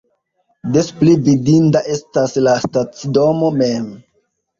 Des 0.77 0.87
pli 1.01 1.11
vidinda 1.27 1.83
estas 1.95 2.33
la 2.47 2.55
stacidomo 2.63 3.51
mem. 3.59 3.85